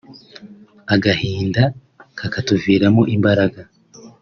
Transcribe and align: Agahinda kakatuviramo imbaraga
Agahinda 0.93 1.63
kakatuviramo 2.19 3.01
imbaraga 3.15 3.61